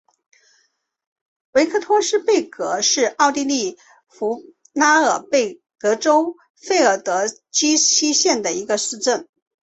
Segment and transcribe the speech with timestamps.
[1.51, 3.77] 维克托斯贝格是奥地利
[4.09, 4.43] 福
[4.73, 9.29] 拉尔贝格州费尔德基希县的一个市镇。